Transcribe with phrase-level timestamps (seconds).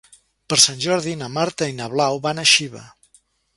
[0.53, 2.85] Per Sant Jordi na Marta i na Blau van a Xiva.